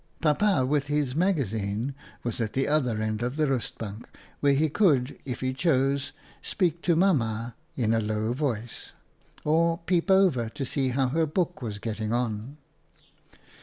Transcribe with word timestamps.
Pappa, 0.19 0.65
with 0.65 0.87
his 0.87 1.15
magazine, 1.15 1.93
was 2.23 2.41
at 2.41 2.53
the 2.53 2.67
other 2.67 2.99
end 2.99 3.21
of 3.21 3.35
the 3.35 3.45
rustbank 3.47 4.05
where 4.39 4.55
he 4.55 4.67
could, 4.67 5.19
if 5.25 5.41
he 5.41 5.53
chose, 5.53 6.11
speak 6.41 6.81
to 6.81 6.95
Mamma 6.95 7.53
in 7.75 7.93
a 7.93 7.99
low 7.99 8.33
tone, 8.33 8.67
or 9.43 9.77
peep 9.85 10.09
over 10.09 10.49
to 10.49 10.65
see 10.65 10.87
how 10.89 11.09
her 11.09 11.27
book 11.27 11.61
was 11.61 11.77
getting 11.77 12.11
on. 12.11 12.57